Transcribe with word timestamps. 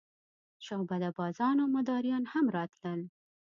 شعبده 0.65 1.09
بازان 1.17 1.57
او 1.61 1.67
مداریان 1.73 2.23
هم 2.33 2.45
راتلل. 2.55 3.01